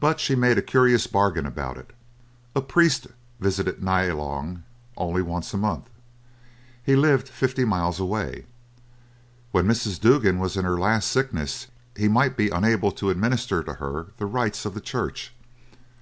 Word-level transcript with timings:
But 0.00 0.20
she 0.20 0.34
made 0.34 0.58
a 0.58 0.60
curious 0.60 1.06
bargain 1.06 1.46
about 1.46 1.78
it. 1.78 1.94
A 2.54 2.60
priest 2.60 3.06
visited 3.40 3.82
Nyalong 3.82 4.64
only 4.98 5.22
once 5.22 5.54
a 5.54 5.56
month; 5.56 5.88
he 6.84 6.94
lived 6.94 7.26
fifty 7.26 7.64
miles 7.64 7.98
away; 7.98 8.44
when 9.52 9.64
Mrs. 9.66 9.98
Duggan 9.98 10.38
was 10.40 10.58
in 10.58 10.66
her 10.66 10.78
last 10.78 11.10
sickness 11.10 11.68
he 11.96 12.06
might 12.06 12.36
be 12.36 12.50
unable 12.50 12.92
to 12.92 13.08
administer 13.08 13.62
to 13.62 13.72
her 13.72 14.08
the 14.18 14.26
rites 14.26 14.66
of 14.66 14.74
the 14.74 14.80
church. 14.82 15.32